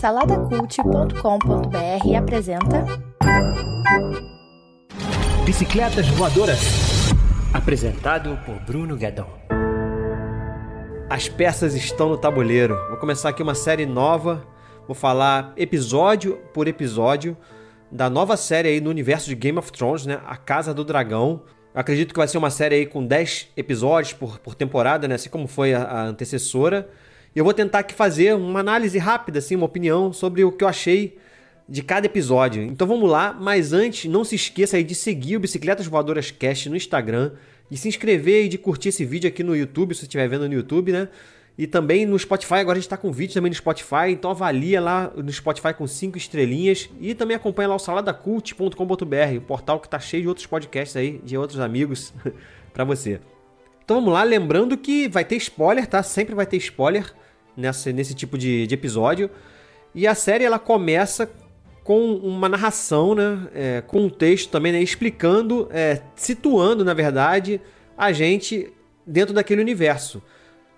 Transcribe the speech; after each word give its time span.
Saladacult.com.br 0.00 2.16
apresenta 2.16 2.86
Bicicletas 5.44 6.06
Voadoras. 6.10 6.60
Apresentado 7.52 8.38
por 8.46 8.54
Bruno 8.60 8.96
Guedon. 8.96 9.26
As 11.10 11.28
peças 11.28 11.74
estão 11.74 12.08
no 12.08 12.16
tabuleiro. 12.16 12.76
Vou 12.88 12.98
começar 12.98 13.30
aqui 13.30 13.42
uma 13.42 13.56
série 13.56 13.84
nova. 13.84 14.46
Vou 14.86 14.94
falar 14.94 15.54
episódio 15.56 16.36
por 16.54 16.68
episódio 16.68 17.36
da 17.90 18.08
nova 18.08 18.36
série 18.36 18.68
aí 18.68 18.80
no 18.80 18.90
universo 18.90 19.28
de 19.28 19.34
Game 19.34 19.58
of 19.58 19.72
Thrones, 19.72 20.06
né? 20.06 20.20
A 20.24 20.36
Casa 20.36 20.72
do 20.72 20.84
Dragão. 20.84 21.42
Eu 21.74 21.80
acredito 21.80 22.14
que 22.14 22.18
vai 22.18 22.28
ser 22.28 22.38
uma 22.38 22.50
série 22.50 22.76
aí 22.76 22.86
com 22.86 23.04
10 23.04 23.48
episódios 23.56 24.12
por, 24.12 24.38
por 24.38 24.54
temporada, 24.54 25.08
né? 25.08 25.16
Assim 25.16 25.28
como 25.28 25.48
foi 25.48 25.74
a, 25.74 25.82
a 25.82 26.04
antecessora. 26.04 26.88
E 27.34 27.38
eu 27.38 27.44
vou 27.44 27.54
tentar 27.54 27.80
aqui 27.80 27.94
fazer 27.94 28.34
uma 28.34 28.60
análise 28.60 28.98
rápida, 28.98 29.38
assim, 29.38 29.56
uma 29.56 29.66
opinião 29.66 30.12
sobre 30.12 30.44
o 30.44 30.52
que 30.52 30.64
eu 30.64 30.68
achei 30.68 31.18
de 31.68 31.82
cada 31.82 32.06
episódio. 32.06 32.62
Então 32.62 32.86
vamos 32.86 33.08
lá, 33.10 33.36
mas 33.38 33.72
antes, 33.72 34.10
não 34.10 34.24
se 34.24 34.34
esqueça 34.34 34.82
de 34.82 34.94
seguir 34.94 35.36
o 35.36 35.40
Bicicletas 35.40 35.86
Voadoras 35.86 36.30
Cast 36.30 36.68
no 36.68 36.76
Instagram, 36.76 37.32
de 37.70 37.76
se 37.76 37.88
inscrever 37.88 38.46
e 38.46 38.48
de 38.48 38.56
curtir 38.56 38.88
esse 38.88 39.04
vídeo 39.04 39.28
aqui 39.28 39.42
no 39.42 39.54
YouTube, 39.54 39.94
se 39.94 40.00
você 40.00 40.06
estiver 40.06 40.26
vendo 40.28 40.48
no 40.48 40.54
YouTube, 40.54 40.92
né? 40.92 41.08
E 41.58 41.66
também 41.66 42.06
no 42.06 42.16
Spotify, 42.16 42.54
agora 42.54 42.78
a 42.78 42.80
gente 42.80 42.86
está 42.86 42.96
com 42.96 43.10
vídeo 43.10 43.34
também 43.34 43.50
no 43.50 43.56
Spotify, 43.56 44.10
então 44.10 44.30
avalia 44.30 44.80
lá 44.80 45.12
no 45.16 45.30
Spotify 45.30 45.74
com 45.74 45.88
5 45.88 46.16
estrelinhas 46.16 46.88
e 47.00 47.14
também 47.14 47.36
acompanha 47.36 47.68
lá 47.68 47.74
o 47.74 47.80
saladacult.com.br, 47.80 49.36
o 49.36 49.40
portal 49.40 49.80
que 49.80 49.88
está 49.88 49.98
cheio 49.98 50.22
de 50.22 50.28
outros 50.28 50.46
podcasts 50.46 50.96
aí, 50.96 51.20
de 51.24 51.36
outros 51.36 51.58
amigos 51.58 52.14
para 52.72 52.84
você. 52.84 53.20
Então 53.84 53.96
vamos 53.96 54.12
lá, 54.12 54.22
lembrando 54.22 54.78
que 54.78 55.08
vai 55.08 55.24
ter 55.24 55.34
spoiler, 55.36 55.86
tá? 55.86 56.00
Sempre 56.00 56.32
vai 56.34 56.46
ter 56.46 56.58
spoiler 56.58 57.12
nessa, 57.58 57.92
nesse 57.92 58.14
tipo 58.14 58.38
de, 58.38 58.66
de 58.66 58.74
episódio. 58.74 59.28
E 59.94 60.06
a 60.06 60.14
série 60.14 60.44
ela 60.44 60.58
começa 60.58 61.30
com 61.82 62.14
uma 62.14 62.48
narração, 62.48 63.14
né? 63.14 63.48
É, 63.54 63.80
com 63.80 64.02
um 64.02 64.10
texto 64.10 64.50
também, 64.50 64.72
né? 64.72 64.82
Explicando, 64.82 65.68
é, 65.72 66.02
situando, 66.14 66.84
na 66.84 66.94
verdade, 66.94 67.60
a 67.96 68.12
gente 68.12 68.72
dentro 69.06 69.34
daquele 69.34 69.60
universo. 69.60 70.22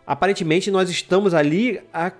Aparentemente, 0.07 0.71
nós 0.71 0.89
estamos 0.89 1.35
ali 1.35 1.81
há 1.93 2.13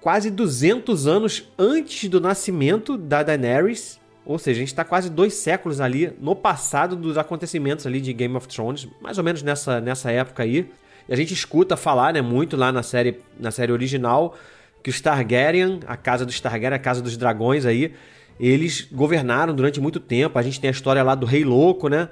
quase 0.00 0.30
200 0.30 1.06
anos 1.06 1.48
antes 1.58 2.08
do 2.08 2.20
nascimento 2.20 2.98
da 2.98 3.22
Daenerys. 3.22 3.98
Ou 4.26 4.38
seja, 4.38 4.58
a 4.58 4.60
gente 4.60 4.68
está 4.68 4.84
quase 4.84 5.10
dois 5.10 5.34
séculos 5.34 5.80
ali 5.80 6.12
no 6.20 6.34
passado 6.34 6.96
dos 6.96 7.16
acontecimentos 7.16 7.86
ali 7.86 8.00
de 8.00 8.12
Game 8.12 8.34
of 8.36 8.48
Thrones, 8.48 8.88
mais 9.00 9.18
ou 9.18 9.24
menos 9.24 9.42
nessa, 9.42 9.80
nessa 9.80 10.10
época 10.10 10.42
aí. 10.42 10.70
A 11.08 11.16
gente 11.16 11.34
escuta 11.34 11.76
falar, 11.76 12.14
né, 12.14 12.22
muito 12.22 12.56
lá 12.56 12.72
na 12.72 12.82
série, 12.82 13.20
na 13.38 13.50
série 13.50 13.72
original, 13.72 14.34
que 14.82 14.90
os 14.90 15.00
Targaryen, 15.00 15.80
a 15.86 15.96
casa 15.96 16.24
dos 16.24 16.40
Targaryen, 16.40 16.76
a 16.76 16.78
casa 16.78 17.02
dos 17.02 17.16
dragões 17.16 17.66
aí, 17.66 17.94
eles 18.38 18.88
governaram 18.90 19.54
durante 19.54 19.80
muito 19.80 20.00
tempo. 20.00 20.38
A 20.38 20.42
gente 20.42 20.60
tem 20.60 20.68
a 20.68 20.72
história 20.72 21.02
lá 21.02 21.14
do 21.14 21.26
Rei 21.26 21.44
Louco, 21.44 21.88
né? 21.88 22.08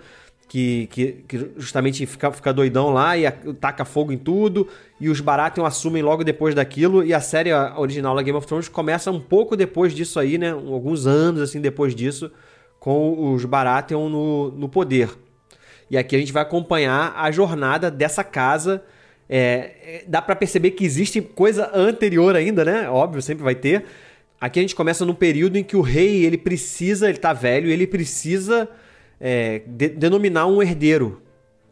Que, 0.48 0.86
que, 0.88 1.12
que 1.26 1.50
justamente 1.56 2.04
fica, 2.04 2.30
fica 2.30 2.52
doidão 2.52 2.90
lá 2.90 3.16
e 3.16 3.26
a, 3.26 3.32
taca 3.32 3.84
fogo 3.84 4.12
em 4.12 4.18
tudo. 4.18 4.68
E 5.00 5.08
os 5.08 5.20
Baratheon 5.20 5.64
assumem 5.64 6.02
logo 6.02 6.22
depois 6.22 6.54
daquilo. 6.54 7.02
E 7.02 7.12
a 7.12 7.20
série 7.20 7.52
original 7.52 8.14
da 8.14 8.22
Game 8.22 8.36
of 8.36 8.46
Thrones 8.46 8.68
começa 8.68 9.10
um 9.10 9.20
pouco 9.20 9.56
depois 9.56 9.94
disso 9.94 10.20
aí, 10.20 10.38
né? 10.38 10.50
Alguns 10.50 11.06
anos 11.06 11.40
assim 11.40 11.60
depois 11.60 11.94
disso, 11.94 12.30
com 12.78 13.32
os 13.32 13.44
Baratheon 13.44 14.08
no, 14.08 14.50
no 14.52 14.68
poder. 14.68 15.10
E 15.92 15.98
aqui 15.98 16.16
a 16.16 16.18
gente 16.18 16.32
vai 16.32 16.42
acompanhar 16.42 17.12
a 17.14 17.30
jornada 17.30 17.90
dessa 17.90 18.24
casa. 18.24 18.82
É, 19.28 20.02
dá 20.08 20.22
para 20.22 20.34
perceber 20.34 20.70
que 20.70 20.86
existe 20.86 21.20
coisa 21.20 21.70
anterior 21.74 22.34
ainda, 22.34 22.64
né? 22.64 22.88
Óbvio, 22.88 23.20
sempre 23.20 23.44
vai 23.44 23.54
ter. 23.54 23.84
Aqui 24.40 24.58
a 24.58 24.62
gente 24.62 24.74
começa 24.74 25.04
num 25.04 25.12
período 25.12 25.58
em 25.58 25.62
que 25.62 25.76
o 25.76 25.82
rei 25.82 26.24
ele 26.24 26.38
precisa, 26.38 27.10
ele 27.10 27.18
tá 27.18 27.34
velho, 27.34 27.68
ele 27.68 27.86
precisa 27.86 28.66
é, 29.20 29.60
de, 29.66 29.90
denominar 29.90 30.46
um 30.46 30.62
herdeiro 30.62 31.20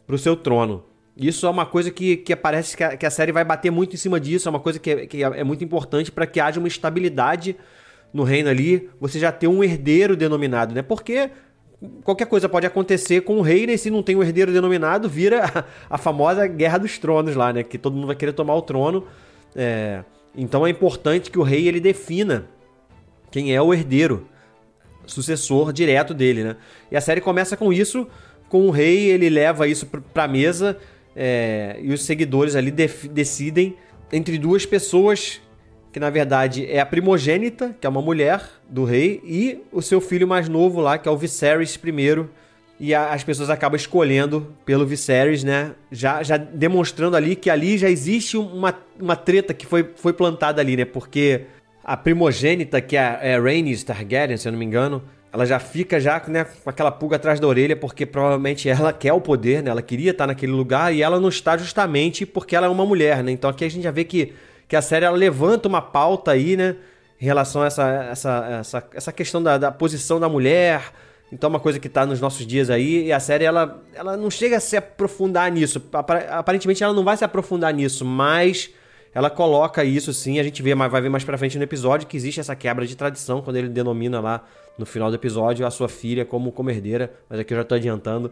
para 0.06 0.16
o 0.16 0.18
seu 0.18 0.36
trono. 0.36 0.84
Isso 1.16 1.46
é 1.46 1.50
uma 1.50 1.64
coisa 1.64 1.90
que, 1.90 2.18
que 2.18 2.36
parece 2.36 2.76
que 2.76 2.84
a, 2.84 2.98
que 2.98 3.06
a, 3.06 3.10
série 3.10 3.32
vai 3.32 3.42
bater 3.42 3.70
muito 3.70 3.94
em 3.94 3.98
cima 3.98 4.20
disso, 4.20 4.46
é 4.46 4.50
uma 4.50 4.60
coisa 4.60 4.78
que 4.78 4.90
é, 4.90 5.06
que 5.06 5.24
é 5.24 5.42
muito 5.42 5.64
importante 5.64 6.12
para 6.12 6.26
que 6.26 6.38
haja 6.38 6.60
uma 6.60 6.68
estabilidade 6.68 7.56
no 8.12 8.22
reino 8.22 8.50
ali, 8.50 8.90
você 9.00 9.18
já 9.18 9.32
ter 9.32 9.48
um 9.48 9.64
herdeiro 9.64 10.14
denominado, 10.14 10.74
né? 10.74 10.82
Porque 10.82 11.30
qualquer 12.04 12.26
coisa 12.26 12.48
pode 12.48 12.66
acontecer 12.66 13.22
com 13.22 13.38
o 13.38 13.42
rei, 13.42 13.66
né? 13.66 13.76
Se 13.76 13.90
não 13.90 14.02
tem 14.02 14.16
um 14.16 14.22
herdeiro 14.22 14.52
denominado, 14.52 15.08
vira 15.08 15.44
a, 15.44 15.94
a, 15.94 15.98
famosa 15.98 16.46
Guerra 16.46 16.78
dos 16.78 16.98
Tronos 16.98 17.34
lá, 17.34 17.52
né? 17.52 17.62
Que 17.62 17.78
todo 17.78 17.94
mundo 17.94 18.06
vai 18.06 18.16
querer 18.16 18.32
tomar 18.32 18.54
o 18.54 18.62
trono. 18.62 19.06
É... 19.54 20.04
Então 20.36 20.66
é 20.66 20.70
importante 20.70 21.30
que 21.30 21.38
o 21.38 21.42
rei 21.42 21.66
ele 21.66 21.80
defina 21.80 22.46
quem 23.30 23.54
é 23.54 23.62
o 23.62 23.72
herdeiro, 23.72 24.28
sucessor 25.06 25.72
direto 25.72 26.12
dele, 26.12 26.44
né? 26.44 26.56
E 26.90 26.96
a 26.96 27.00
série 27.00 27.20
começa 27.20 27.56
com 27.56 27.72
isso, 27.72 28.06
com 28.48 28.66
o 28.66 28.70
rei, 28.70 29.10
ele 29.10 29.28
leva 29.28 29.66
isso 29.66 29.86
pra 29.86 30.28
mesa 30.28 30.76
é... 31.16 31.78
e 31.80 31.92
os 31.92 32.04
seguidores 32.04 32.54
ali 32.54 32.70
decidem 32.70 33.76
entre 34.12 34.38
duas 34.38 34.66
pessoas 34.66 35.40
que 35.92 36.00
na 36.00 36.10
verdade 36.10 36.66
é 36.70 36.80
a 36.80 36.86
primogênita, 36.86 37.74
que 37.80 37.86
é 37.86 37.90
uma 37.90 38.02
mulher 38.02 38.42
do 38.68 38.84
rei, 38.84 39.20
e 39.24 39.58
o 39.72 39.82
seu 39.82 40.00
filho 40.00 40.26
mais 40.26 40.48
novo 40.48 40.80
lá, 40.80 40.98
que 40.98 41.08
é 41.08 41.12
o 41.12 41.16
Viserys 41.16 41.74
I. 41.76 42.24
E 42.82 42.94
as 42.94 43.22
pessoas 43.22 43.50
acabam 43.50 43.76
escolhendo 43.76 44.54
pelo 44.64 44.86
Viserys, 44.86 45.44
né? 45.44 45.72
Já, 45.92 46.22
já 46.22 46.38
demonstrando 46.38 47.14
ali 47.14 47.36
que 47.36 47.50
ali 47.50 47.76
já 47.76 47.90
existe 47.90 48.38
uma, 48.38 48.74
uma 48.98 49.14
treta 49.14 49.52
que 49.52 49.66
foi, 49.66 49.90
foi 49.96 50.14
plantada 50.14 50.62
ali, 50.62 50.78
né? 50.78 50.86
Porque 50.86 51.42
a 51.84 51.94
primogênita, 51.94 52.80
que 52.80 52.96
é, 52.96 53.18
é 53.20 53.38
Rhaenys 53.38 53.84
Targaryen, 53.84 54.38
se 54.38 54.48
eu 54.48 54.52
não 54.52 54.58
me 54.58 54.64
engano, 54.64 55.02
ela 55.32 55.44
já 55.44 55.58
fica 55.58 56.00
já 56.00 56.22
né, 56.26 56.44
com 56.44 56.70
aquela 56.70 56.90
pulga 56.90 57.16
atrás 57.16 57.38
da 57.38 57.46
orelha, 57.46 57.76
porque 57.76 58.06
provavelmente 58.06 58.68
ela 58.68 58.92
quer 58.92 59.12
o 59.12 59.20
poder, 59.20 59.62
né? 59.62 59.70
Ela 59.70 59.82
queria 59.82 60.12
estar 60.12 60.26
naquele 60.26 60.52
lugar 60.52 60.94
e 60.94 61.02
ela 61.02 61.20
não 61.20 61.28
está 61.28 61.58
justamente 61.58 62.24
porque 62.24 62.56
ela 62.56 62.66
é 62.66 62.68
uma 62.70 62.86
mulher, 62.86 63.22
né? 63.22 63.30
Então 63.30 63.50
aqui 63.50 63.64
a 63.64 63.68
gente 63.68 63.82
já 63.82 63.90
vê 63.90 64.04
que 64.04 64.32
que 64.70 64.76
a 64.76 64.80
série 64.80 65.10
levanta 65.10 65.66
uma 65.66 65.82
pauta 65.82 66.30
aí, 66.30 66.56
né? 66.56 66.76
Em 67.20 67.24
relação 67.24 67.60
a 67.60 67.66
essa, 67.66 67.90
essa, 68.04 68.46
essa, 68.60 68.88
essa 68.94 69.12
questão 69.12 69.42
da, 69.42 69.58
da 69.58 69.72
posição 69.72 70.20
da 70.20 70.28
mulher. 70.28 70.92
Então 71.32 71.48
é 71.48 71.50
uma 71.50 71.58
coisa 71.58 71.80
que 71.80 71.88
está 71.88 72.06
nos 72.06 72.20
nossos 72.20 72.46
dias 72.46 72.70
aí. 72.70 73.06
E 73.06 73.12
a 73.12 73.18
série 73.18 73.44
ela, 73.44 73.82
ela 73.92 74.16
não 74.16 74.30
chega 74.30 74.58
a 74.58 74.60
se 74.60 74.76
aprofundar 74.76 75.50
nisso. 75.50 75.82
Aparentemente 76.30 76.84
ela 76.84 76.94
não 76.94 77.02
vai 77.02 77.16
se 77.16 77.24
aprofundar 77.24 77.74
nisso, 77.74 78.04
mas 78.04 78.70
ela 79.12 79.28
coloca 79.28 79.82
isso 79.82 80.14
sim. 80.14 80.38
A 80.38 80.42
gente 80.44 80.62
vê, 80.62 80.72
vai 80.72 81.00
ver 81.00 81.08
mais 81.08 81.24
pra 81.24 81.36
frente 81.36 81.58
no 81.58 81.64
episódio 81.64 82.06
que 82.06 82.16
existe 82.16 82.38
essa 82.38 82.54
quebra 82.54 82.86
de 82.86 82.94
tradição 82.94 83.42
quando 83.42 83.56
ele 83.56 83.68
denomina 83.68 84.20
lá 84.20 84.44
no 84.78 84.86
final 84.86 85.10
do 85.10 85.16
episódio 85.16 85.66
a 85.66 85.70
sua 85.70 85.88
filha 85.88 86.24
como, 86.24 86.52
como 86.52 86.70
herdeira. 86.70 87.12
Mas 87.28 87.40
aqui 87.40 87.52
eu 87.52 87.56
já 87.56 87.62
estou 87.62 87.74
adiantando. 87.74 88.30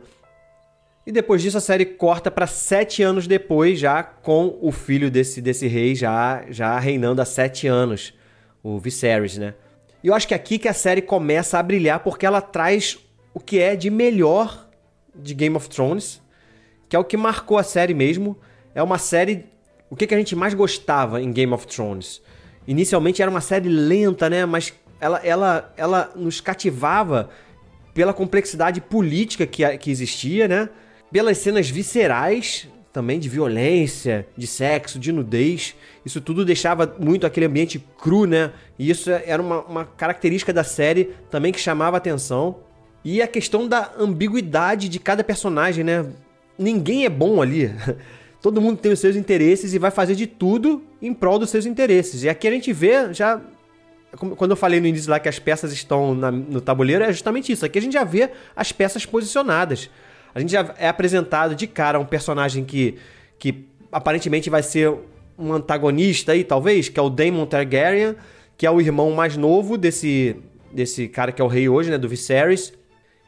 E 1.06 1.12
depois 1.12 1.40
disso 1.40 1.56
a 1.56 1.60
série 1.60 1.86
corta 1.86 2.30
para 2.30 2.46
sete 2.46 3.02
anos 3.02 3.26
depois, 3.26 3.78
já 3.78 4.02
com 4.02 4.58
o 4.60 4.70
filho 4.70 5.10
desse, 5.10 5.40
desse 5.40 5.66
rei 5.66 5.94
já, 5.94 6.44
já 6.50 6.78
reinando 6.78 7.22
há 7.22 7.24
sete 7.24 7.66
anos, 7.66 8.12
o 8.62 8.78
Viserys, 8.78 9.38
né? 9.38 9.54
E 10.02 10.08
eu 10.08 10.14
acho 10.14 10.28
que 10.28 10.34
é 10.34 10.36
aqui 10.36 10.58
que 10.58 10.68
a 10.68 10.74
série 10.74 11.02
começa 11.02 11.58
a 11.58 11.62
brilhar 11.62 12.00
porque 12.00 12.26
ela 12.26 12.40
traz 12.40 12.98
o 13.32 13.40
que 13.40 13.58
é 13.58 13.74
de 13.74 13.90
melhor 13.90 14.68
de 15.14 15.34
Game 15.34 15.56
of 15.56 15.68
Thrones, 15.68 16.20
que 16.88 16.94
é 16.94 16.98
o 16.98 17.04
que 17.04 17.16
marcou 17.16 17.58
a 17.58 17.62
série 17.62 17.94
mesmo. 17.94 18.36
É 18.74 18.82
uma 18.82 18.98
série. 18.98 19.46
O 19.90 19.96
que, 19.96 20.06
que 20.06 20.14
a 20.14 20.18
gente 20.18 20.36
mais 20.36 20.54
gostava 20.54 21.20
em 21.20 21.32
Game 21.32 21.52
of 21.52 21.66
Thrones? 21.66 22.22
Inicialmente 22.66 23.22
era 23.22 23.30
uma 23.30 23.40
série 23.40 23.68
lenta, 23.68 24.28
né? 24.28 24.44
Mas 24.44 24.72
ela, 25.00 25.18
ela, 25.24 25.72
ela 25.76 26.12
nos 26.14 26.40
cativava 26.40 27.30
pela 27.94 28.12
complexidade 28.12 28.80
política 28.80 29.46
que, 29.46 29.78
que 29.78 29.90
existia, 29.90 30.46
né? 30.46 30.68
Pelas 31.10 31.38
cenas 31.38 31.68
viscerais 31.68 32.68
também 32.92 33.18
de 33.18 33.28
violência, 33.28 34.26
de 34.36 34.46
sexo, 34.46 34.98
de 34.98 35.12
nudez. 35.12 35.74
Isso 36.04 36.20
tudo 36.20 36.44
deixava 36.44 36.96
muito 36.98 37.26
aquele 37.26 37.46
ambiente 37.46 37.78
cru, 37.98 38.26
né? 38.26 38.52
E 38.78 38.90
isso 38.90 39.10
era 39.10 39.40
uma, 39.40 39.60
uma 39.62 39.84
característica 39.84 40.52
da 40.52 40.64
série 40.64 41.10
também 41.30 41.52
que 41.52 41.60
chamava 41.60 41.96
atenção. 41.96 42.56
E 43.04 43.22
a 43.22 43.28
questão 43.28 43.68
da 43.68 43.92
ambiguidade 43.98 44.88
de 44.88 44.98
cada 44.98 45.22
personagem, 45.22 45.84
né? 45.84 46.06
Ninguém 46.58 47.04
é 47.04 47.08
bom 47.08 47.40
ali. 47.40 47.72
Todo 48.42 48.60
mundo 48.60 48.78
tem 48.78 48.92
os 48.92 49.00
seus 49.00 49.16
interesses 49.16 49.74
e 49.74 49.78
vai 49.78 49.90
fazer 49.90 50.14
de 50.14 50.26
tudo 50.26 50.82
em 51.00 51.12
prol 51.12 51.38
dos 51.38 51.50
seus 51.50 51.66
interesses. 51.66 52.22
E 52.22 52.28
aqui 52.28 52.48
a 52.48 52.50
gente 52.50 52.72
vê 52.72 53.12
já. 53.12 53.40
Quando 54.36 54.52
eu 54.52 54.56
falei 54.56 54.80
no 54.80 54.86
início 54.86 55.10
lá 55.10 55.20
que 55.20 55.28
as 55.28 55.38
peças 55.38 55.70
estão 55.72 56.14
na, 56.14 56.30
no 56.30 56.60
tabuleiro, 56.60 57.04
é 57.04 57.12
justamente 57.12 57.52
isso. 57.52 57.66
Aqui 57.66 57.78
a 57.78 57.82
gente 57.82 57.92
já 57.92 58.04
vê 58.04 58.30
as 58.56 58.72
peças 58.72 59.04
posicionadas. 59.04 59.90
A 60.34 60.40
gente 60.40 60.52
já 60.52 60.74
é 60.78 60.88
apresentado 60.88 61.54
de 61.54 61.66
cara 61.66 61.98
um 61.98 62.04
personagem 62.04 62.64
que, 62.64 62.96
que 63.38 63.66
aparentemente 63.90 64.50
vai 64.50 64.62
ser 64.62 64.92
um 65.38 65.52
antagonista 65.52 66.32
aí, 66.32 66.44
talvez, 66.44 66.88
que 66.88 66.98
é 66.98 67.02
o 67.02 67.08
Daemon 67.08 67.46
Targaryen, 67.46 68.16
que 68.56 68.66
é 68.66 68.70
o 68.70 68.80
irmão 68.80 69.12
mais 69.12 69.36
novo 69.36 69.78
desse, 69.78 70.36
desse 70.72 71.08
cara 71.08 71.30
que 71.30 71.40
é 71.40 71.44
o 71.44 71.48
rei 71.48 71.68
hoje, 71.68 71.90
né, 71.90 71.98
do 71.98 72.08
Viserys. 72.08 72.72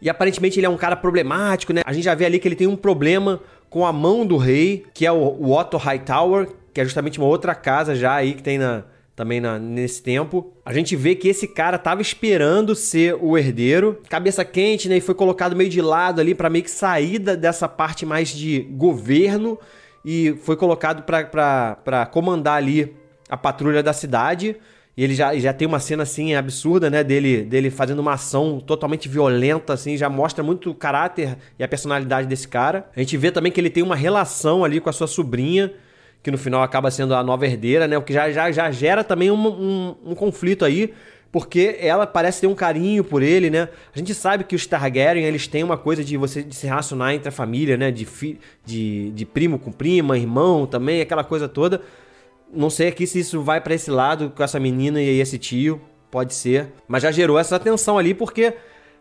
E 0.02 0.08
aparentemente 0.08 0.58
ele 0.58 0.66
é 0.66 0.68
um 0.68 0.76
cara 0.76 0.96
problemático, 0.96 1.72
né? 1.72 1.82
A 1.84 1.92
gente 1.92 2.04
já 2.04 2.14
vê 2.14 2.24
ali 2.24 2.38
que 2.38 2.48
ele 2.48 2.56
tem 2.56 2.66
um 2.66 2.76
problema 2.76 3.40
com 3.68 3.86
a 3.86 3.92
mão 3.92 4.26
do 4.26 4.36
rei, 4.36 4.84
que 4.94 5.06
é 5.06 5.12
o, 5.12 5.16
o 5.16 5.56
Otto 5.56 5.76
Hightower, 5.76 6.48
que 6.72 6.80
é 6.80 6.84
justamente 6.84 7.18
uma 7.18 7.28
outra 7.28 7.54
casa 7.54 7.94
já 7.94 8.14
aí 8.14 8.34
que 8.34 8.42
tem 8.42 8.58
na 8.58 8.84
também 9.20 9.38
na, 9.38 9.58
nesse 9.58 10.02
tempo. 10.02 10.50
A 10.64 10.72
gente 10.72 10.96
vê 10.96 11.14
que 11.14 11.28
esse 11.28 11.46
cara 11.46 11.76
tava 11.76 12.00
esperando 12.00 12.74
ser 12.74 13.14
o 13.20 13.36
herdeiro, 13.36 14.00
cabeça 14.08 14.42
quente, 14.46 14.88
né? 14.88 14.96
E 14.96 15.00
foi 15.02 15.14
colocado 15.14 15.54
meio 15.54 15.68
de 15.68 15.82
lado 15.82 16.22
ali 16.22 16.34
para 16.34 16.48
meio 16.48 16.64
que 16.64 16.70
sair 16.70 17.18
dessa 17.18 17.68
parte 17.68 18.06
mais 18.06 18.30
de 18.30 18.60
governo 18.60 19.58
e 20.02 20.34
foi 20.42 20.56
colocado 20.56 21.02
para 21.02 22.06
comandar 22.10 22.56
ali 22.56 22.96
a 23.28 23.36
patrulha 23.36 23.82
da 23.82 23.92
cidade. 23.92 24.56
E 24.96 25.04
ele 25.04 25.14
já, 25.14 25.36
já 25.36 25.52
tem 25.52 25.68
uma 25.68 25.80
cena 25.80 26.04
assim 26.04 26.34
absurda, 26.34 26.88
né? 26.88 27.04
Dele, 27.04 27.42
dele 27.42 27.70
fazendo 27.70 27.98
uma 27.98 28.14
ação 28.14 28.58
totalmente 28.58 29.06
violenta, 29.06 29.74
assim, 29.74 29.98
já 29.98 30.08
mostra 30.08 30.42
muito 30.42 30.70
o 30.70 30.74
caráter 30.74 31.36
e 31.58 31.62
a 31.62 31.68
personalidade 31.68 32.26
desse 32.26 32.48
cara. 32.48 32.88
A 32.96 33.00
gente 33.00 33.18
vê 33.18 33.30
também 33.30 33.52
que 33.52 33.60
ele 33.60 33.68
tem 33.68 33.82
uma 33.82 33.96
relação 33.96 34.64
ali 34.64 34.80
com 34.80 34.88
a 34.88 34.94
sua 34.94 35.06
sobrinha, 35.06 35.74
que 36.22 36.30
no 36.30 36.38
final 36.38 36.62
acaba 36.62 36.90
sendo 36.90 37.14
a 37.14 37.22
nova 37.22 37.46
herdeira, 37.46 37.86
né? 37.86 37.96
O 37.96 38.02
que 38.02 38.12
já, 38.12 38.30
já, 38.30 38.50
já 38.50 38.70
gera 38.70 39.02
também 39.02 39.30
um, 39.30 39.46
um, 39.46 39.96
um 40.06 40.14
conflito 40.14 40.64
aí, 40.64 40.92
porque 41.32 41.76
ela 41.80 42.06
parece 42.06 42.42
ter 42.42 42.46
um 42.46 42.54
carinho 42.54 43.02
por 43.04 43.22
ele, 43.22 43.48
né? 43.48 43.68
A 43.94 43.98
gente 43.98 44.12
sabe 44.14 44.44
que 44.44 44.54
os 44.54 44.66
Targaryen, 44.66 45.24
eles 45.24 45.46
têm 45.46 45.62
uma 45.62 45.78
coisa 45.78 46.04
de 46.04 46.16
você 46.16 46.42
de 46.42 46.54
se 46.54 46.66
relacionar 46.66 47.14
entre 47.14 47.28
a 47.28 47.32
família, 47.32 47.76
né? 47.76 47.90
De, 47.90 48.04
fi, 48.04 48.38
de, 48.64 49.10
de 49.12 49.24
primo 49.24 49.58
com 49.58 49.72
prima, 49.72 50.18
irmão 50.18 50.66
também, 50.66 51.00
aquela 51.00 51.24
coisa 51.24 51.48
toda. 51.48 51.80
Não 52.52 52.68
sei 52.68 52.88
aqui 52.88 53.06
se 53.06 53.20
isso 53.20 53.42
vai 53.42 53.60
para 53.60 53.74
esse 53.74 53.90
lado 53.90 54.32
com 54.34 54.42
essa 54.42 54.58
menina 54.58 55.00
e 55.00 55.20
esse 55.20 55.38
tio, 55.38 55.80
pode 56.10 56.34
ser. 56.34 56.68
Mas 56.88 57.02
já 57.02 57.12
gerou 57.12 57.38
essa 57.38 57.58
tensão 57.58 57.96
ali 57.96 58.12
porque 58.12 58.54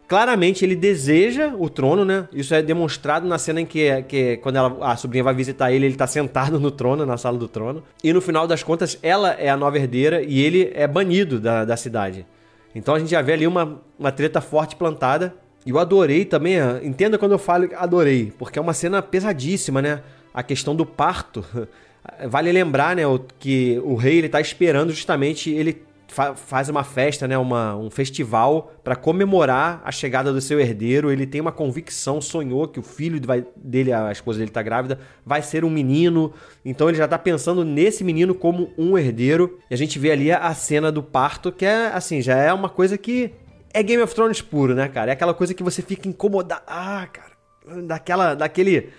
claramente 0.09 0.65
ele 0.65 0.75
deseja 0.75 1.53
o 1.55 1.69
trono, 1.69 2.03
né? 2.03 2.27
Isso 2.33 2.55
é 2.55 2.63
demonstrado 2.63 3.27
na 3.27 3.37
cena 3.37 3.61
em 3.61 3.65
que, 3.65 4.01
que 4.03 4.37
quando 4.37 4.55
ela, 4.55 4.91
a 4.91 4.97
sobrinha 4.97 5.23
vai 5.23 5.35
visitar 5.35 5.71
ele, 5.71 5.85
ele 5.85 5.95
tá 5.95 6.07
sentado 6.07 6.59
no 6.59 6.71
trono, 6.71 7.05
na 7.05 7.15
sala 7.15 7.37
do 7.37 7.47
trono. 7.47 7.83
E 8.03 8.11
no 8.11 8.19
final 8.19 8.47
das 8.47 8.63
contas, 8.63 8.97
ela 9.03 9.33
é 9.33 9.49
a 9.49 9.55
nova 9.55 9.77
herdeira 9.77 10.23
e 10.23 10.41
ele 10.41 10.71
é 10.73 10.87
banido 10.87 11.39
da, 11.39 11.63
da 11.63 11.77
cidade. 11.77 12.25
Então 12.73 12.95
a 12.95 12.99
gente 12.99 13.11
já 13.11 13.21
vê 13.21 13.33
ali 13.33 13.45
uma, 13.45 13.79
uma 13.99 14.11
treta 14.11 14.41
forte 14.41 14.75
plantada. 14.75 15.35
E 15.63 15.69
eu 15.69 15.77
adorei 15.77 16.25
também, 16.25 16.57
entenda 16.81 17.17
quando 17.17 17.33
eu 17.33 17.39
falo 17.39 17.69
adorei, 17.75 18.33
porque 18.39 18.57
é 18.57 18.61
uma 18.61 18.73
cena 18.73 19.03
pesadíssima, 19.03 19.79
né? 19.79 20.01
A 20.33 20.41
questão 20.41 20.75
do 20.75 20.87
parto. 20.87 21.45
Vale 22.27 22.51
lembrar, 22.51 22.95
né, 22.95 23.03
que 23.37 23.79
o 23.83 23.93
rei 23.93 24.17
ele 24.17 24.29
tá 24.29 24.41
esperando 24.41 24.91
justamente 24.91 25.51
ele 25.51 25.83
fa 26.09 26.35
faz 26.35 26.69
uma 26.69 26.83
festa, 26.83 27.27
né, 27.27 27.37
uma, 27.37 27.75
um 27.75 27.89
festival 27.89 28.73
para 28.83 28.95
comemorar 28.95 29.81
a 29.83 29.91
chegada 29.91 30.33
do 30.33 30.41
seu 30.41 30.59
herdeiro. 30.59 31.11
Ele 31.11 31.25
tem 31.25 31.39
uma 31.39 31.51
convicção, 31.51 32.19
sonhou 32.19 32.67
que 32.67 32.79
o 32.79 32.83
filho 32.83 33.19
vai, 33.25 33.45
dele, 33.55 33.93
a 33.93 34.11
esposa 34.11 34.39
dele 34.39 34.51
tá 34.51 34.61
grávida, 34.61 34.99
vai 35.25 35.41
ser 35.41 35.63
um 35.63 35.69
menino. 35.69 36.33
Então 36.63 36.89
ele 36.89 36.97
já 36.97 37.07
tá 37.07 37.17
pensando 37.17 37.63
nesse 37.63 38.03
menino 38.03 38.33
como 38.35 38.71
um 38.77 38.97
herdeiro. 38.97 39.59
E 39.69 39.73
a 39.73 39.77
gente 39.77 39.97
vê 39.97 40.11
ali 40.11 40.31
a 40.31 40.53
cena 40.53 40.91
do 40.91 41.01
parto, 41.01 41.51
que 41.51 41.65
é 41.65 41.87
assim, 41.87 42.21
já 42.21 42.35
é 42.35 42.51
uma 42.51 42.69
coisa 42.69 42.97
que 42.97 43.33
é 43.73 43.83
Game 43.83 44.01
of 44.01 44.13
Thrones 44.13 44.41
puro, 44.41 44.73
né, 44.73 44.87
cara? 44.87 45.11
É 45.11 45.13
aquela 45.13 45.33
coisa 45.33 45.53
que 45.53 45.63
você 45.63 45.81
fica 45.81 46.07
incomodado. 46.07 46.63
Ah, 46.67 47.07
cara, 47.11 47.83
daquela, 47.83 48.33
daquele 48.33 48.89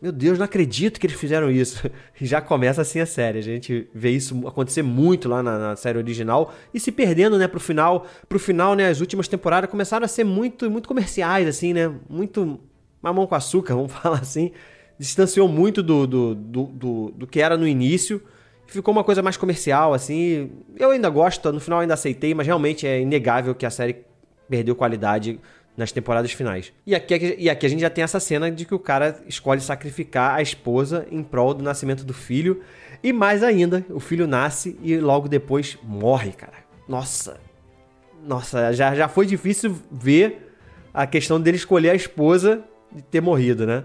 meu 0.00 0.12
Deus, 0.12 0.38
não 0.38 0.44
acredito 0.44 1.00
que 1.00 1.06
eles 1.06 1.18
fizeram 1.18 1.50
isso. 1.50 1.90
E 2.18 2.24
já 2.24 2.40
começa 2.40 2.80
assim 2.80 2.98
a 3.00 3.06
série. 3.06 3.38
A 3.38 3.42
gente 3.42 3.88
vê 3.94 4.10
isso 4.10 4.46
acontecer 4.46 4.82
muito 4.82 5.28
lá 5.28 5.42
na, 5.42 5.58
na, 5.58 5.76
série 5.76 5.98
original 5.98 6.54
e 6.72 6.80
se 6.80 6.90
perdendo, 6.90 7.38
né, 7.38 7.46
pro 7.46 7.60
final. 7.60 8.06
Pro 8.28 8.38
final, 8.38 8.74
né, 8.74 8.88
as 8.88 9.00
últimas 9.00 9.28
temporadas 9.28 9.68
começaram 9.70 10.04
a 10.04 10.08
ser 10.08 10.24
muito, 10.24 10.70
muito 10.70 10.88
comerciais, 10.88 11.46
assim, 11.46 11.74
né? 11.74 11.92
Muito 12.08 12.58
mamão 13.02 13.26
com 13.26 13.34
açúcar, 13.34 13.74
vamos 13.76 13.92
falar 13.92 14.20
assim. 14.20 14.52
Distanciou 14.98 15.46
muito 15.46 15.82
do, 15.82 16.06
do, 16.06 16.34
do, 16.34 16.62
do, 16.64 17.10
do 17.10 17.26
que 17.26 17.40
era 17.40 17.56
no 17.56 17.68
início. 17.68 18.22
Ficou 18.66 18.92
uma 18.92 19.04
coisa 19.04 19.22
mais 19.22 19.36
comercial, 19.36 19.92
assim. 19.92 20.50
Eu 20.76 20.90
ainda 20.90 21.10
gosto, 21.10 21.52
no 21.52 21.60
final 21.60 21.80
ainda 21.80 21.94
aceitei, 21.94 22.34
mas 22.34 22.46
realmente 22.46 22.86
é 22.86 23.00
inegável 23.00 23.54
que 23.54 23.66
a 23.66 23.70
série 23.70 24.04
perdeu 24.48 24.74
qualidade 24.74 25.38
nas 25.76 25.92
temporadas 25.92 26.32
finais. 26.32 26.72
E 26.86 26.94
aqui, 26.94 27.36
e 27.38 27.50
aqui 27.50 27.66
a 27.66 27.68
gente 27.68 27.80
já 27.80 27.90
tem 27.90 28.02
essa 28.02 28.18
cena 28.18 28.50
de 28.50 28.64
que 28.64 28.74
o 28.74 28.78
cara 28.78 29.20
escolhe 29.26 29.60
sacrificar 29.60 30.34
a 30.34 30.42
esposa 30.42 31.06
em 31.10 31.22
prol 31.22 31.52
do 31.52 31.62
nascimento 31.62 32.04
do 32.04 32.14
filho. 32.14 32.62
E 33.02 33.12
mais 33.12 33.42
ainda, 33.42 33.84
o 33.90 34.00
filho 34.00 34.26
nasce 34.26 34.78
e 34.82 34.96
logo 34.96 35.28
depois 35.28 35.78
morre, 35.82 36.32
cara. 36.32 36.54
Nossa. 36.88 37.38
Nossa, 38.24 38.72
já, 38.72 38.94
já 38.94 39.06
foi 39.06 39.26
difícil 39.26 39.76
ver 39.90 40.54
a 40.92 41.06
questão 41.06 41.40
dele 41.40 41.56
escolher 41.56 41.90
a 41.90 41.94
esposa 41.94 42.64
de 42.90 43.02
ter 43.02 43.20
morrido, 43.20 43.66
né? 43.66 43.84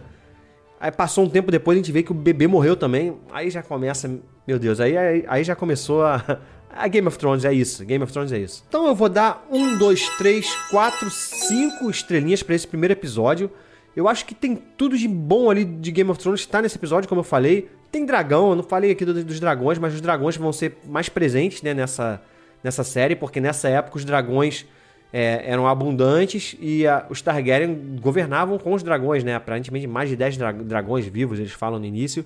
Aí 0.79 0.91
passou 0.91 1.25
um 1.25 1.29
tempo 1.29 1.51
depois 1.51 1.75
a 1.75 1.79
gente 1.79 1.91
vê 1.91 2.01
que 2.01 2.11
o 2.11 2.15
bebê 2.15 2.47
morreu 2.47 2.75
também. 2.75 3.15
Aí 3.31 3.49
já 3.51 3.61
começa. 3.61 4.09
Meu 4.47 4.57
Deus, 4.57 4.79
aí, 4.79 4.97
aí, 4.97 5.23
aí 5.27 5.43
já 5.43 5.55
começou 5.55 6.03
a, 6.03 6.39
a 6.75 6.87
Game 6.87 7.07
of 7.07 7.17
Thrones 7.17 7.45
é 7.45 7.53
isso. 7.53 7.83
Game 7.85 8.03
of 8.03 8.11
Thrones 8.11 8.31
é 8.31 8.39
isso. 8.39 8.63
Então 8.67 8.87
eu 8.87 8.95
vou 8.95 9.09
dar 9.09 9.45
um, 9.51 9.77
dois, 9.77 10.07
três, 10.17 10.47
quatro, 10.69 11.09
cinco 11.09 11.89
estrelinhas 11.89 12.43
para 12.43 12.55
esse 12.55 12.67
primeiro 12.67 12.93
episódio. 12.93 13.51
Eu 13.95 14.07
acho 14.07 14.25
que 14.25 14.33
tem 14.33 14.55
tudo 14.55 14.97
de 14.97 15.07
bom 15.07 15.49
ali 15.49 15.65
de 15.65 15.91
Game 15.91 16.09
of 16.09 16.19
Thrones 16.19 16.41
está 16.41 16.61
nesse 16.61 16.77
episódio, 16.77 17.09
como 17.09 17.19
eu 17.19 17.25
falei. 17.25 17.69
Tem 17.91 18.05
dragão, 18.05 18.51
eu 18.51 18.55
não 18.55 18.63
falei 18.63 18.91
aqui 18.91 19.03
dos 19.03 19.39
dragões, 19.39 19.77
mas 19.77 19.93
os 19.93 19.99
dragões 19.99 20.37
vão 20.37 20.53
ser 20.53 20.77
mais 20.87 21.09
presentes 21.09 21.61
né, 21.61 21.73
nessa, 21.73 22.21
nessa 22.63 22.85
série, 22.85 23.15
porque 23.15 23.41
nessa 23.41 23.67
época 23.67 23.97
os 23.97 24.05
dragões 24.05 24.65
é, 25.11 25.43
eram 25.45 25.67
abundantes 25.67 26.55
e 26.59 26.87
a, 26.87 27.05
os 27.09 27.21
Targaryen 27.21 27.97
governavam 28.01 28.57
com 28.57 28.73
os 28.73 28.81
dragões, 28.81 29.23
né? 29.23 29.35
Aparentemente 29.35 29.87
mais 29.87 30.09
de 30.09 30.15
10 30.15 30.37
dra 30.37 30.51
dragões 30.53 31.05
vivos, 31.05 31.37
eles 31.37 31.51
falam 31.51 31.79
no 31.79 31.85
início, 31.85 32.25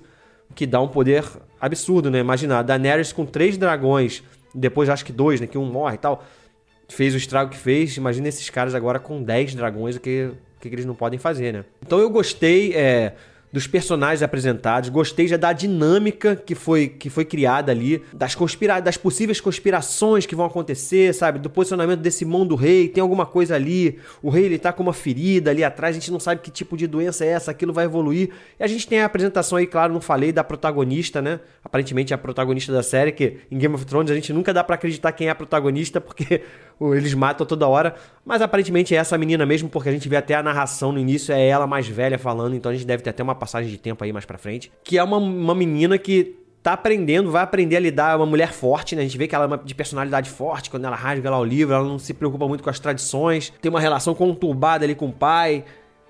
que 0.54 0.66
dá 0.66 0.80
um 0.80 0.86
poder 0.86 1.24
absurdo, 1.60 2.10
né? 2.10 2.20
Imagina, 2.20 2.60
a 2.60 2.62
Daenerys 2.62 3.12
com 3.12 3.26
três 3.26 3.58
dragões 3.58 4.22
depois 4.56 4.88
acho 4.88 5.04
que 5.04 5.12
dois, 5.12 5.40
né? 5.40 5.46
Que 5.46 5.58
um 5.58 5.66
morre 5.66 5.94
e 5.94 5.98
tal. 5.98 6.24
Fez 6.88 7.14
o 7.14 7.16
estrago 7.16 7.50
que 7.50 7.56
fez. 7.56 7.96
Imagina 7.96 8.28
esses 8.28 8.48
caras 8.48 8.74
agora 8.74 8.98
com 8.98 9.22
10 9.22 9.54
dragões, 9.54 9.96
o 9.96 10.00
que, 10.00 10.30
o 10.56 10.60
que 10.60 10.68
eles 10.68 10.84
não 10.84 10.94
podem 10.94 11.18
fazer, 11.18 11.52
né? 11.52 11.64
Então 11.84 11.98
eu 11.98 12.08
gostei. 12.10 12.74
É, 12.74 13.14
dos 13.56 13.66
personagens 13.66 14.22
apresentados, 14.22 14.90
gostei 14.90 15.26
já 15.26 15.38
da 15.38 15.50
dinâmica 15.50 16.36
que 16.36 16.54
foi, 16.54 16.88
que 16.88 17.08
foi 17.08 17.24
criada 17.24 17.72
ali, 17.72 18.02
das, 18.12 18.34
conspira 18.34 18.80
das 18.80 18.98
possíveis 18.98 19.40
conspirações 19.40 20.26
que 20.26 20.34
vão 20.34 20.44
acontecer, 20.44 21.14
sabe? 21.14 21.38
Do 21.38 21.48
posicionamento 21.48 22.00
desse 22.00 22.22
mão 22.26 22.46
do 22.46 22.54
rei, 22.54 22.86
tem 22.86 23.00
alguma 23.00 23.24
coisa 23.24 23.54
ali, 23.54 23.98
o 24.22 24.28
rei 24.28 24.44
ele 24.44 24.58
tá 24.58 24.74
com 24.74 24.82
uma 24.82 24.92
ferida 24.92 25.52
ali 25.52 25.64
atrás, 25.64 25.96
a 25.96 25.98
gente 25.98 26.12
não 26.12 26.20
sabe 26.20 26.42
que 26.42 26.50
tipo 26.50 26.76
de 26.76 26.86
doença 26.86 27.24
é 27.24 27.28
essa, 27.28 27.50
aquilo 27.50 27.72
vai 27.72 27.86
evoluir. 27.86 28.28
E 28.60 28.62
a 28.62 28.66
gente 28.66 28.86
tem 28.86 29.00
a 29.00 29.06
apresentação 29.06 29.56
aí, 29.56 29.66
claro, 29.66 29.90
não 29.90 30.02
falei, 30.02 30.32
da 30.32 30.44
protagonista, 30.44 31.22
né? 31.22 31.40
Aparentemente 31.64 32.12
é 32.12 32.14
a 32.14 32.18
protagonista 32.18 32.70
da 32.74 32.82
série, 32.82 33.10
que 33.10 33.38
em 33.50 33.56
Game 33.56 33.74
of 33.74 33.86
Thrones 33.86 34.10
a 34.10 34.14
gente 34.14 34.34
nunca 34.34 34.52
dá 34.52 34.62
para 34.62 34.74
acreditar 34.74 35.12
quem 35.12 35.28
é 35.28 35.30
a 35.30 35.34
protagonista, 35.34 35.98
porque 35.98 36.42
eles 36.80 37.14
matam 37.14 37.46
toda 37.46 37.66
hora. 37.66 37.94
Mas 38.24 38.42
aparentemente 38.42 38.94
é 38.94 38.98
essa 38.98 39.16
menina 39.16 39.46
mesmo, 39.46 39.68
porque 39.68 39.88
a 39.88 39.92
gente 39.92 40.08
vê 40.08 40.16
até 40.16 40.34
a 40.34 40.42
narração 40.42 40.92
no 40.92 40.98
início, 40.98 41.32
é 41.32 41.46
ela 41.46 41.66
mais 41.66 41.88
velha 41.88 42.18
falando, 42.18 42.54
então 42.54 42.70
a 42.70 42.74
gente 42.74 42.86
deve 42.86 43.02
ter 43.02 43.10
até 43.10 43.22
uma 43.22 43.34
passagem 43.34 43.70
de 43.70 43.78
tempo 43.78 44.02
aí 44.04 44.12
mais 44.12 44.24
pra 44.24 44.38
frente. 44.38 44.70
Que 44.84 44.98
é 44.98 45.02
uma, 45.02 45.16
uma 45.16 45.54
menina 45.54 45.96
que 45.96 46.36
tá 46.62 46.72
aprendendo, 46.72 47.30
vai 47.30 47.42
aprender 47.42 47.76
a 47.76 47.80
lidar, 47.80 48.12
é 48.14 48.16
uma 48.16 48.26
mulher 48.26 48.52
forte, 48.52 48.96
né? 48.96 49.02
A 49.02 49.04
gente 49.04 49.16
vê 49.16 49.28
que 49.28 49.34
ela 49.36 49.44
é 49.44 49.46
uma, 49.46 49.58
de 49.58 49.74
personalidade 49.74 50.28
forte, 50.28 50.68
quando 50.68 50.84
ela 50.84 50.96
rasga 50.96 51.30
lá 51.30 51.38
o 51.38 51.44
livro, 51.44 51.72
ela 51.72 51.86
não 51.86 51.98
se 51.98 52.12
preocupa 52.12 52.48
muito 52.48 52.64
com 52.64 52.68
as 52.68 52.80
tradições, 52.80 53.52
tem 53.62 53.70
uma 53.70 53.80
relação 53.80 54.14
conturbada 54.16 54.84
ali 54.84 54.94
com 54.94 55.06
o 55.06 55.12
pai. 55.12 55.64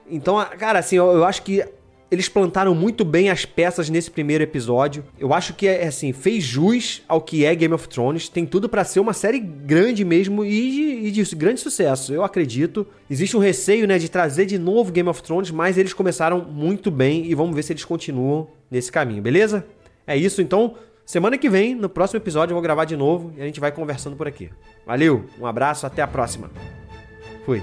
Então, 0.09 0.43
cara, 0.59 0.79
assim, 0.79 0.97
eu, 0.97 1.13
eu 1.13 1.25
acho 1.25 1.43
que 1.43 1.63
eles 2.11 2.29
plantaram 2.29 2.75
muito 2.75 3.05
bem 3.05 3.31
as 3.31 3.45
peças 3.45 3.91
nesse 3.91 4.11
primeiro 4.11 4.45
episódio. 4.45 5.05
Eu 5.19 5.35
acho 5.35 5.55
que 5.55 5.67
é 5.67 5.87
assim, 5.87 6.13
fez 6.13 6.45
jus 6.45 7.03
ao 7.09 7.21
que 7.21 7.45
é 7.45 7.55
Game 7.55 7.75
of 7.75 7.89
Thrones. 7.89 8.29
Tem 8.29 8.47
tudo 8.47 8.69
para 8.69 8.85
ser 8.85 9.01
uma 9.01 9.13
série 9.13 9.41
grande 9.41 10.05
mesmo 10.05 10.45
e 10.45 10.71
de, 10.71 11.09
e 11.09 11.11
de, 11.11 11.37
grande 11.37 11.61
sucesso, 11.61 12.15
eu 12.15 12.23
acredito. 12.23 12.87
Existe 13.11 13.37
um 13.37 13.41
receio, 13.41 13.87
né, 13.87 13.99
de 13.99 14.09
trazer 14.09 14.47
de 14.47 14.59
novo 14.59 14.93
Game 14.93 15.09
of 15.09 15.23
Thrones, 15.23 15.51
mas 15.51 15.77
eles 15.77 15.93
começaram 15.93 16.45
muito 16.45 16.91
bem 16.91 17.27
e 17.27 17.35
vamos 17.35 17.55
ver 17.55 17.63
se 17.63 17.73
eles 17.73 17.85
continuam 17.85 18.49
nesse 18.71 18.91
caminho, 18.93 19.23
beleza? 19.23 19.67
É 20.07 20.17
isso, 20.17 20.41
então. 20.41 20.75
Semana 21.05 21.39
que 21.39 21.49
vem, 21.49 21.73
no 21.73 21.89
próximo 21.89 22.19
episódio, 22.19 22.51
eu 22.51 22.57
vou 22.57 22.63
gravar 22.63 22.85
de 22.85 22.97
novo 22.97 23.33
e 23.37 23.41
a 23.41 23.45
gente 23.45 23.61
vai 23.61 23.71
conversando 23.71 24.17
por 24.17 24.27
aqui. 24.27 24.51
Valeu, 24.85 25.25
um 25.39 25.47
abraço, 25.47 25.87
até 25.87 26.03
a 26.03 26.07
próxima. 26.07 26.51
Fui. 27.45 27.63